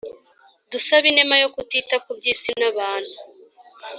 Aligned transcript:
dusabe 0.71 1.05
inema 1.11 1.35
yo 1.41 1.47
kutita 1.55 1.95
ku 2.03 2.09
by 2.17 2.25
‘isi 2.33 2.51
nabantu 2.59 3.15